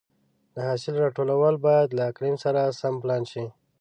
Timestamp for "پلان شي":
3.03-3.45